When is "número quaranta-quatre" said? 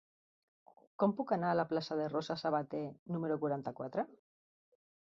3.17-4.11